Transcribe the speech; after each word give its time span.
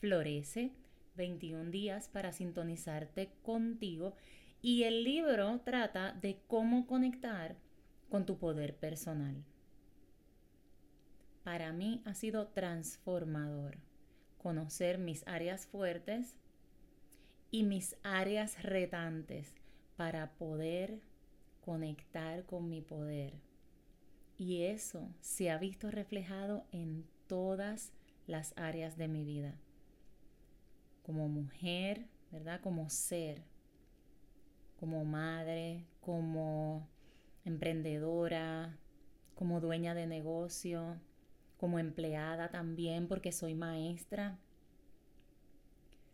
Florece 0.00 0.72
21 1.16 1.70
días 1.70 2.08
para 2.08 2.32
sintonizarte 2.32 3.32
contigo 3.42 4.14
y 4.62 4.82
el 4.84 5.04
libro 5.04 5.60
trata 5.60 6.12
de 6.12 6.40
cómo 6.46 6.86
conectar 6.86 7.56
con 8.10 8.26
tu 8.26 8.38
poder 8.38 8.76
personal. 8.76 9.42
Para 11.42 11.72
mí 11.72 12.02
ha 12.04 12.14
sido 12.14 12.48
transformador 12.48 13.78
conocer 14.36 14.98
mis 14.98 15.26
áreas 15.26 15.66
fuertes 15.66 16.36
y 17.50 17.62
mis 17.62 17.96
áreas 18.02 18.62
retantes 18.62 19.54
para 19.96 20.32
poder 20.32 21.00
conectar 21.70 22.44
con 22.46 22.68
mi 22.68 22.80
poder. 22.82 23.32
Y 24.36 24.62
eso 24.62 25.08
se 25.20 25.52
ha 25.52 25.56
visto 25.56 25.88
reflejado 25.88 26.64
en 26.72 27.06
todas 27.28 27.92
las 28.26 28.54
áreas 28.56 28.96
de 28.96 29.06
mi 29.06 29.22
vida. 29.22 29.54
Como 31.04 31.28
mujer, 31.28 32.08
¿verdad? 32.32 32.60
Como 32.60 32.90
ser, 32.90 33.44
como 34.80 35.04
madre, 35.04 35.86
como 36.00 36.88
emprendedora, 37.44 38.76
como 39.36 39.60
dueña 39.60 39.94
de 39.94 40.08
negocio, 40.08 41.00
como 41.56 41.78
empleada 41.78 42.48
también 42.48 43.06
porque 43.06 43.30
soy 43.30 43.54
maestra. 43.54 44.40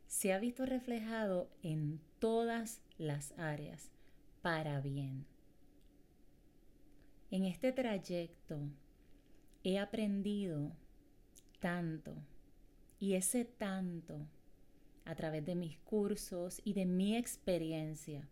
Se 0.06 0.34
ha 0.34 0.39
visto 0.39 0.66
reflejado 0.66 1.49
en 1.62 1.99
todas 2.19 2.83
las 2.99 3.33
áreas 3.39 3.91
para 4.43 4.83
bien. 4.83 5.25
En 7.31 7.45
este 7.45 7.73
trayecto 7.73 8.59
he 9.65 9.79
aprendido 9.79 10.73
tanto 11.59 12.15
y 12.99 13.15
ese 13.15 13.45
tanto 13.45 14.27
a 15.05 15.15
través 15.15 15.45
de 15.45 15.57
mis 15.57 15.79
cursos 15.79 16.61
y 16.65 16.75
de 16.75 16.87
mi 16.87 17.17
experiencia 17.17 18.29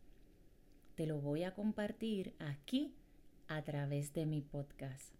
te 0.95 1.07
lo 1.07 1.21
voy 1.21 1.43
a 1.43 1.55
compartir 1.55 2.35
aquí 2.39 2.95
a 3.49 3.63
través 3.63 4.13
de 4.13 4.27
mi 4.27 4.41
podcast. 4.41 5.13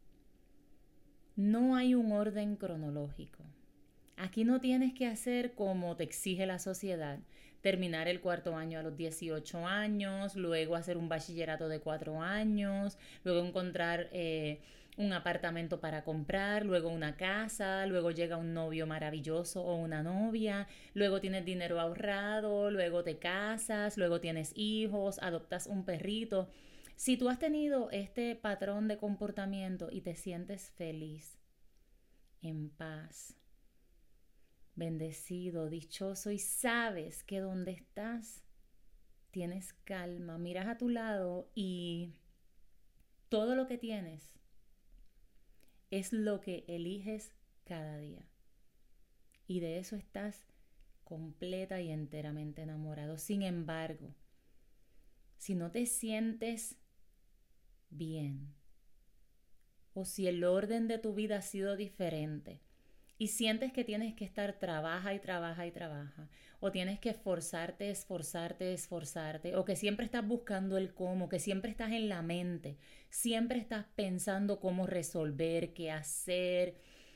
No 1.35 1.75
hay 1.75 1.97
un 1.97 2.13
orden 2.13 2.55
cronológico. 2.55 3.43
Aquí 4.17 4.45
no 4.45 4.61
tienes 4.61 4.95
que 4.95 5.07
hacer 5.07 5.55
como 5.55 5.97
te 5.97 6.05
exige 6.05 6.47
la 6.47 6.59
sociedad, 6.59 7.19
terminar 7.61 8.07
el 8.07 8.21
cuarto 8.21 8.57
año 8.57 8.79
a 8.79 8.83
los 8.83 8.97
18 8.97 9.67
años, 9.67 10.37
luego 10.37 10.77
hacer 10.77 10.97
un 10.97 11.09
bachillerato 11.09 11.69
de 11.69 11.81
cuatro 11.81 12.23
años, 12.23 12.97
luego 13.25 13.45
encontrar 13.45 14.09
eh, 14.13 14.61
un 14.97 15.13
apartamento 15.13 15.81
para 15.81 16.05
comprar, 16.05 16.65
luego 16.65 16.89
una 16.89 17.17
casa, 17.17 17.87
luego 17.87 18.13
llega 18.13 18.37
un 18.37 18.55
novio 18.55 18.87
maravilloso 18.87 19.63
o 19.65 19.75
una 19.77 20.03
novia, 20.03 20.69
luego 20.95 21.21
tienes 21.21 21.45
dinero 21.45 21.81
ahorrado, 21.81 22.71
luego 22.71 23.03
te 23.03 23.19
casas, 23.19 23.97
luego 23.97 24.21
tienes 24.21 24.53
hijos, 24.55 25.19
adoptas 25.21 25.67
un 25.67 25.85
perrito. 25.85 26.49
Si 26.97 27.17
tú 27.17 27.29
has 27.29 27.41
tenido 27.41 27.91
este 27.91 28.37
patrón 28.37 28.87
de 28.87 28.99
comportamiento 28.99 29.89
y 29.91 30.03
te 30.03 30.15
sientes 30.15 30.71
feliz, 30.77 31.39
en 32.41 32.71
paz, 32.71 33.37
bendecido, 34.77 35.69
dichoso 35.69 36.31
y 36.31 36.39
sabes 36.39 37.23
que 37.23 37.41
donde 37.41 37.73
estás 37.73 38.43
tienes 39.31 39.73
calma, 39.85 40.39
miras 40.39 40.67
a 40.67 40.79
tu 40.79 40.89
lado 40.89 41.51
y 41.55 42.15
todo 43.29 43.57
lo 43.57 43.67
que 43.67 43.79
tienes 43.79 44.33
es 45.91 46.13
lo 46.13 46.41
que 46.41 46.65
eliges 46.69 47.33
cada 47.65 47.99
día. 47.99 48.29
Y 49.47 49.61
de 49.61 49.79
eso 49.79 49.97
estás 49.97 50.47
completa 51.05 51.81
y 51.81 51.91
enteramente 51.91 52.63
enamorado. 52.63 53.19
Sin 53.19 53.43
embargo, 53.43 54.15
si 55.37 55.55
no 55.55 55.71
te 55.71 55.87
sientes 55.87 56.77
bien, 57.91 58.55
o 59.93 60.05
si 60.05 60.27
el 60.27 60.43
orden 60.45 60.89
de 60.89 60.99
tu 60.99 61.15
vida 61.15 61.37
ha 61.37 61.43
sido 61.43 61.77
diferente, 61.77 62.61
y 63.17 63.29
sientes 63.29 63.73
que 63.73 63.85
tienes 63.85 64.15
que 64.15 64.25
estar 64.25 64.59
trabaja 64.59 65.15
y 65.15 65.21
trabaja 65.21 65.67
y 65.67 65.71
trabaja, 65.71 66.29
o 66.61 66.73
tienes 66.73 66.99
que 66.99 67.11
esforzarte, 67.11 67.91
esforzarte, 67.91 68.73
esforzarte, 68.73 69.57
o 69.57 69.65
que 69.65 69.77
siempre 69.77 70.05
estás 70.05 70.27
buscando 70.27 70.77
el 70.77 70.95
cómo, 70.95 71.29
que 71.29 71.39
siempre 71.39 71.71
estás 71.71 71.93
en 71.93 72.09
la 72.09 72.23
mente, 72.23 72.77
siempre 73.11 73.59
estás 73.59 73.87
pensando 73.95 74.59
cómo 74.59 74.87
resolver, 74.87 75.75
qué 75.75 75.91
hacer, 75.91 76.75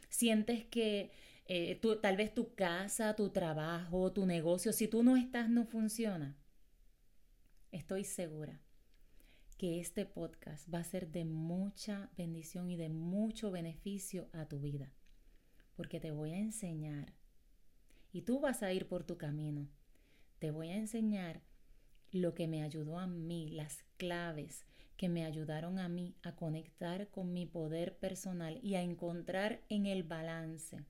sientes 0.08 0.64
que 0.64 1.10
eh, 1.46 1.80
tal 2.00 2.16
vez 2.16 2.32
tu 2.32 2.54
casa, 2.54 3.16
tu 3.16 3.30
trabajo, 3.30 4.12
tu 4.12 4.24
negocio, 4.26 4.72
si 4.72 4.86
tú 4.86 5.02
no 5.02 5.16
estás, 5.16 5.48
no 5.48 5.64
funciona. 5.64 6.36
Estoy 7.72 8.04
segura 8.04 8.60
que 9.56 9.80
este 9.80 10.06
podcast 10.06 10.72
va 10.72 10.78
a 10.78 10.84
ser 10.84 11.08
de 11.08 11.24
mucha 11.24 12.10
bendición 12.16 12.70
y 12.70 12.76
de 12.76 12.88
mucho 12.88 13.50
beneficio 13.50 14.28
a 14.32 14.46
tu 14.46 14.60
vida 14.60 14.92
porque 15.78 16.00
te 16.00 16.10
voy 16.10 16.32
a 16.32 16.38
enseñar. 16.38 17.14
Y 18.10 18.22
tú 18.22 18.40
vas 18.40 18.64
a 18.64 18.72
ir 18.72 18.88
por 18.88 19.04
tu 19.04 19.16
camino. 19.16 19.68
Te 20.40 20.50
voy 20.50 20.70
a 20.70 20.76
enseñar 20.76 21.40
lo 22.10 22.34
que 22.34 22.48
me 22.48 22.64
ayudó 22.64 22.98
a 22.98 23.06
mí, 23.06 23.48
las 23.50 23.84
claves 23.96 24.66
que 24.96 25.08
me 25.08 25.24
ayudaron 25.24 25.78
a 25.78 25.88
mí 25.88 26.16
a 26.24 26.34
conectar 26.34 27.10
con 27.10 27.32
mi 27.32 27.46
poder 27.46 27.96
personal 27.96 28.58
y 28.60 28.74
a 28.74 28.82
encontrar 28.82 29.62
en 29.68 29.86
el 29.86 30.02
balance, 30.02 30.84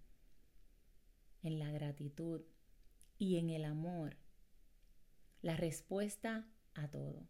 en 1.43 1.59
la 1.59 1.71
gratitud 1.71 2.41
y 3.19 3.37
en 3.37 3.51
el 3.51 3.67
amor 3.67 4.17
la 5.43 5.55
respuesta 5.55 6.49
a 6.73 6.89
todo. 6.89 7.29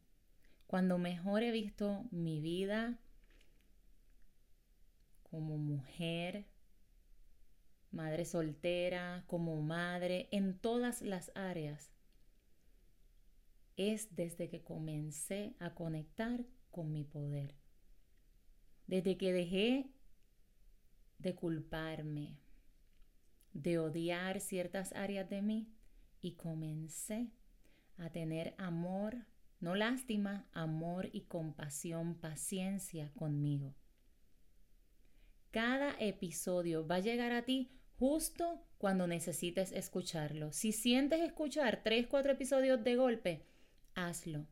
Cuando 0.68 0.96
mejor 0.96 1.42
he 1.42 1.50
visto 1.50 2.06
mi 2.12 2.40
vida 2.40 3.00
como 5.24 5.58
mujer, 5.58 6.46
madre 7.90 8.24
soltera, 8.24 9.24
como 9.26 9.60
madre, 9.62 10.28
en 10.30 10.58
todas 10.58 11.02
las 11.02 11.32
áreas, 11.34 11.90
es 13.76 14.14
desde 14.16 14.48
que 14.48 14.62
comencé 14.62 15.54
a 15.60 15.74
conectar 15.74 16.44
con 16.70 16.92
mi 16.92 17.04
poder. 17.04 17.54
Desde 18.86 19.16
que 19.16 19.32
dejé 19.32 19.92
de 21.18 21.34
culparme, 21.34 22.38
de 23.52 23.78
odiar 23.78 24.40
ciertas 24.40 24.92
áreas 24.92 25.28
de 25.28 25.42
mí 25.42 25.72
y 26.20 26.34
comencé 26.34 27.30
a 27.96 28.10
tener 28.10 28.54
amor, 28.58 29.26
no 29.60 29.74
lástima, 29.74 30.48
amor 30.52 31.08
y 31.12 31.22
compasión, 31.22 32.14
paciencia 32.14 33.12
conmigo. 33.14 33.74
Cada 35.50 35.98
episodio 35.98 36.86
va 36.86 36.96
a 36.96 37.00
llegar 37.00 37.32
a 37.32 37.44
ti 37.44 37.77
justo 37.98 38.62
cuando 38.78 39.06
necesites 39.06 39.72
escucharlo. 39.72 40.52
Si 40.52 40.72
sientes 40.72 41.20
escuchar 41.20 41.82
tres, 41.82 42.06
cuatro 42.06 42.32
episodios 42.32 42.82
de 42.84 42.96
golpe, 42.96 43.42
hazlo. 43.94 44.46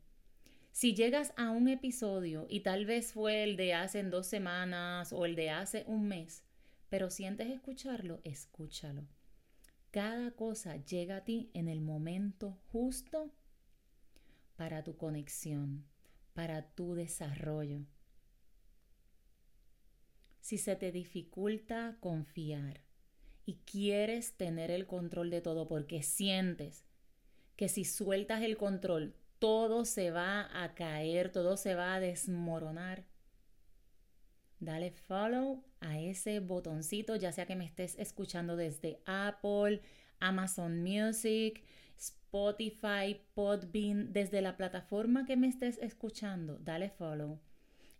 Si 0.71 0.93
llegas 0.93 1.33
a 1.37 1.49
un 1.51 1.69
episodio 1.69 2.45
y 2.49 2.59
tal 2.59 2.85
vez 2.85 3.13
fue 3.13 3.43
el 3.43 3.55
de 3.55 3.73
hace 3.73 4.03
dos 4.03 4.27
semanas 4.27 5.13
o 5.13 5.25
el 5.25 5.35
de 5.35 5.49
hace 5.49 5.85
un 5.87 6.07
mes, 6.07 6.43
pero 6.89 7.09
sientes 7.09 7.47
escucharlo, 7.49 8.19
escúchalo. 8.23 9.07
Cada 9.91 10.31
cosa 10.31 10.75
llega 10.75 11.17
a 11.17 11.23
ti 11.23 11.49
en 11.53 11.69
el 11.69 11.81
momento 11.81 12.59
justo 12.71 13.31
para 14.55 14.83
tu 14.83 14.97
conexión, 14.97 15.85
para 16.33 16.69
tu 16.73 16.93
desarrollo. 16.93 17.85
Si 20.41 20.57
se 20.57 20.75
te 20.75 20.91
dificulta 20.91 21.97
confiar 21.99 22.86
y 23.47 23.55
quieres 23.65 24.33
tener 24.33 24.71
el 24.71 24.85
control 24.85 25.29
de 25.29 25.39
todo 25.39 25.69
porque 25.69 26.03
sientes 26.03 26.83
que 27.55 27.69
si 27.69 27.85
sueltas 27.85 28.43
el 28.43 28.57
control 28.57 29.15
todo 29.39 29.85
se 29.85 30.11
va 30.11 30.49
a 30.63 30.75
caer, 30.75 31.31
todo 31.31 31.55
se 31.55 31.73
va 31.73 31.95
a 31.95 31.99
desmoronar, 32.01 33.05
dale 34.59 34.91
follow 34.91 35.63
a 35.79 35.97
ese 35.97 36.41
botoncito, 36.41 37.15
ya 37.15 37.31
sea 37.31 37.45
que 37.45 37.55
me 37.55 37.63
estés 37.63 37.97
escuchando 37.97 38.57
desde 38.57 38.99
Apple, 39.05 39.81
Amazon 40.19 40.83
Music, 40.83 41.63
Spotify, 41.97 43.21
Podbean, 43.33 44.11
desde 44.11 44.41
la 44.41 44.57
plataforma 44.57 45.25
que 45.25 45.37
me 45.37 45.47
estés 45.47 45.77
escuchando, 45.77 46.59
dale 46.59 46.89
follow. 46.89 47.39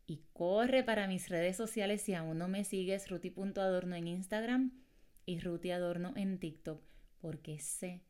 Y 0.08 0.24
corre 0.34 0.84
para 0.84 1.08
mis 1.08 1.30
redes 1.30 1.56
sociales 1.56 2.02
si 2.02 2.16
aún 2.16 2.38
no 2.38 2.50
me 2.50 2.66
sigues, 2.66 3.10
ruti.adorno 3.10 3.96
en 3.96 4.08
Instagram 4.08 4.87
y 5.28 5.40
Ruti 5.40 5.70
Adorno 5.70 6.14
en 6.16 6.40
TikTok, 6.40 6.82
porque 7.20 7.60
sé 7.60 8.02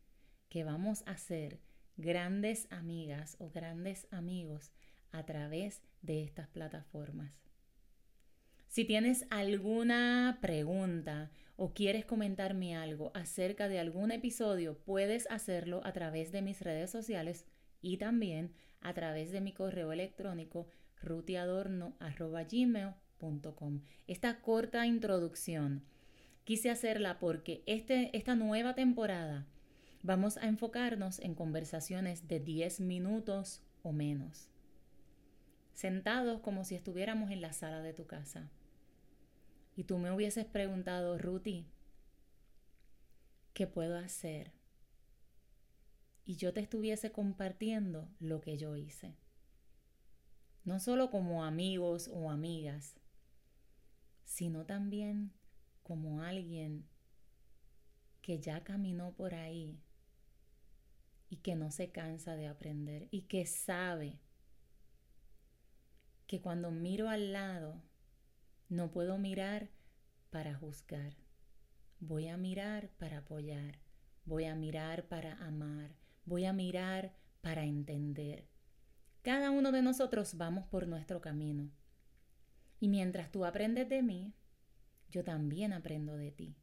que 0.47 0.63
vamos 0.63 1.03
a 1.07 1.17
ser 1.17 1.59
grandes 1.97 2.71
amigas 2.71 3.35
o 3.39 3.49
grandes 3.49 4.07
amigos 4.11 4.71
a 5.11 5.25
través 5.25 5.81
de 6.01 6.23
estas 6.23 6.47
plataformas. 6.47 7.33
Si 8.67 8.85
tienes 8.85 9.25
alguna 9.31 10.37
pregunta 10.41 11.31
o 11.55 11.73
quieres 11.73 12.05
comentarme 12.05 12.77
algo 12.77 13.11
acerca 13.15 13.67
de 13.67 13.79
algún 13.79 14.11
episodio, 14.11 14.77
puedes 14.77 15.25
hacerlo 15.31 15.81
a 15.83 15.93
través 15.93 16.31
de 16.31 16.43
mis 16.43 16.61
redes 16.61 16.91
sociales 16.91 17.47
y 17.81 17.97
también 17.97 18.53
a 18.79 18.93
través 18.93 19.31
de 19.31 19.41
mi 19.41 19.53
correo 19.53 19.91
electrónico 19.91 20.67
rutiadorno.gmail.com. 21.01 23.81
Esta 24.05 24.39
corta 24.41 24.85
introducción 24.85 25.83
quise 26.47 26.69
hacerla 26.69 27.19
porque 27.19 27.61
este, 27.65 28.15
esta 28.15 28.33
nueva 28.33 28.73
temporada 28.73 29.45
vamos 30.01 30.37
a 30.37 30.47
enfocarnos 30.47 31.19
en 31.19 31.35
conversaciones 31.35 32.29
de 32.29 32.39
10 32.39 32.79
minutos 32.79 33.61
o 33.83 33.91
menos, 33.91 34.47
sentados 35.73 36.39
como 36.39 36.63
si 36.63 36.75
estuviéramos 36.75 37.31
en 37.31 37.41
la 37.41 37.51
sala 37.51 37.81
de 37.81 37.91
tu 37.91 38.07
casa 38.07 38.49
y 39.75 39.83
tú 39.83 39.97
me 39.97 40.09
hubieses 40.09 40.45
preguntado, 40.45 41.17
Ruti, 41.17 41.67
¿qué 43.53 43.67
puedo 43.67 43.97
hacer? 43.97 44.53
Y 46.23 46.37
yo 46.37 46.53
te 46.53 46.61
estuviese 46.61 47.11
compartiendo 47.11 48.07
lo 48.21 48.39
que 48.39 48.57
yo 48.57 48.77
hice. 48.77 49.17
No 50.63 50.79
solo 50.79 51.11
como 51.11 51.43
amigos 51.43 52.09
o 52.13 52.31
amigas, 52.31 52.95
sino 54.23 54.65
también 54.65 55.33
como 55.87 56.21
alguien 56.21 56.85
que 58.21 58.39
ya 58.39 58.61
caminó 58.65 59.13
por 59.13 59.33
ahí 59.33 59.79
y 61.29 61.37
que 61.37 61.55
no 61.55 61.71
se 61.71 61.91
cansa 61.91 62.35
de 62.35 62.47
aprender 62.47 63.07
y 63.09 63.21
que 63.21 63.45
sabe 63.45 64.19
que 66.27 66.41
cuando 66.41 66.71
miro 66.71 67.07
al 67.07 67.31
lado 67.31 67.81
no 68.67 68.91
puedo 68.91 69.17
mirar 69.17 69.69
para 70.29 70.55
juzgar. 70.55 71.15
Voy 72.01 72.27
a 72.27 72.35
mirar 72.35 72.89
para 72.97 73.19
apoyar. 73.19 73.79
Voy 74.25 74.43
a 74.43 74.55
mirar 74.55 75.07
para 75.07 75.35
amar. 75.45 75.95
Voy 76.25 76.43
a 76.43 76.51
mirar 76.51 77.13
para 77.39 77.63
entender. 77.63 78.45
Cada 79.21 79.51
uno 79.51 79.71
de 79.71 79.81
nosotros 79.81 80.35
vamos 80.35 80.67
por 80.67 80.85
nuestro 80.85 81.21
camino. 81.21 81.71
Y 82.81 82.89
mientras 82.89 83.31
tú 83.31 83.45
aprendes 83.45 83.87
de 83.87 84.03
mí, 84.03 84.33
yo 85.11 85.23
también 85.23 85.73
aprendo 85.73 86.15
de 86.15 86.31
ti. 86.31 86.55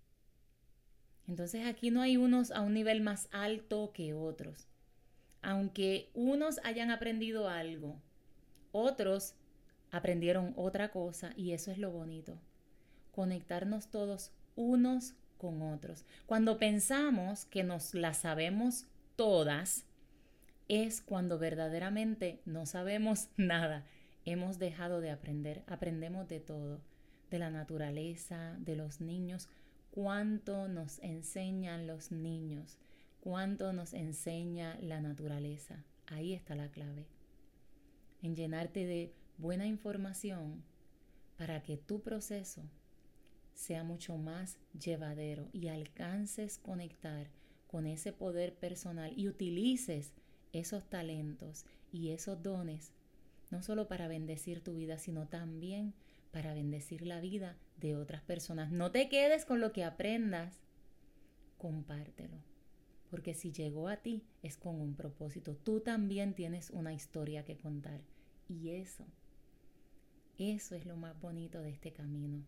Entonces 1.27 1.67
aquí 1.67 1.91
no 1.91 2.03
hay 2.03 2.17
unos 2.17 2.51
a 2.51 2.61
un 2.61 2.75
nivel 2.75 3.01
más 3.01 3.29
alto 3.33 3.93
que 3.93 4.15
otros. 4.15 4.67
Aunque 5.43 6.11
unos 6.15 6.61
hayan 6.65 6.91
aprendido 6.91 7.49
algo, 7.49 8.01
otros 8.73 9.35
aprendieron 9.91 10.53
otra 10.57 10.91
cosa 10.91 11.33
y 11.37 11.53
eso 11.53 11.71
es 11.71 11.79
lo 11.79 11.91
bonito. 11.91 12.39
Conectarnos 13.13 13.91
todos 13.91 14.33
unos 14.57 15.15
con 15.39 15.63
otros. 15.63 16.05
Cuando 16.27 16.59
pensamos 16.59 17.45
que 17.47 17.63
nos 17.63 17.95
la 17.95 18.15
sabemos 18.15 18.87
todas, 19.17 19.87
es 20.69 21.01
cuando 21.01 21.39
verdaderamente 21.39 22.41
no 22.45 22.67
sabemos 22.67 23.29
nada. 23.37 23.85
Hemos 24.25 24.59
dejado 24.59 25.01
de 25.01 25.11
aprender. 25.11 25.63
Aprendemos 25.67 26.29
de 26.29 26.41
todo. 26.41 26.81
De 27.31 27.39
la 27.39 27.51
naturaleza, 27.51 28.57
de 28.61 28.77
los 28.77 29.01
niños. 29.01 29.49
Cuánto 29.91 30.69
nos 30.69 30.99
enseñan 31.01 31.87
los 31.87 32.13
niños. 32.13 32.79
Cuánto 33.21 33.73
nos 33.73 33.95
enseña 33.95 34.79
la 34.81 35.01
naturaleza. 35.01 35.85
Ahí 36.07 36.33
está 36.35 36.55
la 36.55 36.71
clave. 36.71 37.07
En 38.23 38.37
llenarte 38.37 38.87
de 38.87 39.15
buena 39.39 39.67
información 39.67 40.63
para 41.37 41.63
que 41.63 41.77
tu 41.77 42.03
proceso 42.03 42.63
sea 43.55 43.85
mucho 43.85 44.17
más 44.17 44.59
llevadero 44.79 45.49
y 45.53 45.69
alcances 45.69 46.59
conectar 46.59 47.29
con 47.67 47.87
ese 47.87 48.13
poder 48.13 48.55
personal 48.55 49.13
y 49.17 49.29
utilices 49.29 50.13
esos 50.53 50.89
talentos 50.89 51.65
y 51.93 52.11
esos 52.11 52.43
dones 52.43 52.93
no 53.55 53.63
solo 53.63 53.87
para 53.87 54.09
bendecir 54.09 54.63
tu 54.63 54.75
vida, 54.75 54.99
sino 54.99 55.29
también 55.29 55.95
para 56.35 56.53
bendecir 56.53 57.07
la 57.07 57.21
vida 57.21 57.57
de 57.79 57.97
otras 57.97 58.21
personas. 58.21 58.71
No 58.71 58.91
te 58.91 59.09
quedes 59.09 59.47
con 59.47 59.61
lo 59.61 59.73
que 59.73 59.85
aprendas, 59.85 60.61
compártelo. 61.57 62.37
Porque 63.09 63.33
si 63.33 63.53
llegó 63.53 63.89
a 63.89 63.99
ti 63.99 64.25
es 64.43 64.59
con 64.59 64.81
un 64.81 64.97
propósito. 64.97 65.55
Tú 65.55 65.81
también 65.81 66.35
tienes 66.35 66.71
una 66.71 66.93
historia 66.93 67.47
que 67.47 67.57
contar. 67.57 68.01
Y 68.49 68.71
eso 68.71 69.07
eso 70.39 70.75
es 70.75 70.85
lo 70.85 70.97
más 70.97 71.21
bonito 71.21 71.63
de 71.63 71.71
este 71.71 71.93
camino. 71.93 72.43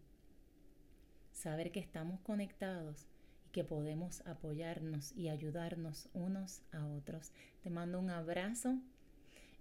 Saber 1.33 1.71
que 1.71 1.79
estamos 1.79 2.21
conectados 2.21 3.07
y 3.47 3.51
que 3.51 3.63
podemos 3.63 4.27
apoyarnos 4.27 5.13
y 5.13 5.29
ayudarnos 5.29 6.09
unos 6.13 6.63
a 6.73 6.85
otros. 6.85 7.31
Te 7.63 7.71
mando 7.71 8.01
un 8.01 8.11
abrazo. 8.11 8.81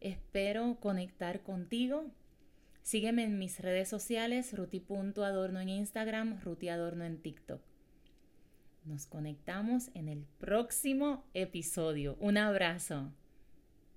Espero 0.01 0.79
conectar 0.79 1.44
contigo. 1.44 2.05
Sígueme 2.86 3.24
en 3.24 3.39
mis 3.39 3.62
redes 3.62 3.89
sociales, 3.89 4.56
ruti.adorno 4.56 5.60
en 5.60 5.70
Instagram, 5.70 6.39
rutiadorno 6.44 7.04
en 7.04 7.18
TikTok. 7.18 7.60
Nos 8.84 9.08
conectamos 9.08 9.89
en 9.96 10.08
el 10.08 10.24
próximo 10.38 11.25
episodio. 11.34 12.15
Un 12.20 12.38
abrazo. 12.38 13.12